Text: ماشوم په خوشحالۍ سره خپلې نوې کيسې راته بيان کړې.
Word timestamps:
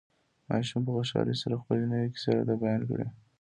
ماشوم 0.49 0.81
په 0.87 0.91
خوشحالۍ 0.97 1.35
سره 1.43 1.61
خپلې 1.61 1.85
نوې 1.91 2.07
کيسې 2.13 2.29
راته 2.37 2.53
بيان 2.61 2.81
کړې. 2.89 3.07